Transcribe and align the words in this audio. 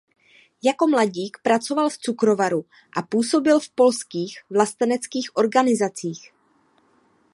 Jako 0.63 0.87
mladík 0.87 1.37
pracoval 1.43 1.89
v 1.89 1.97
cukrovaru 1.97 2.65
a 2.97 3.01
působil 3.01 3.59
v 3.59 3.69
polských 3.69 4.37
vlasteneckých 4.49 5.35
organizacích. 5.37 6.33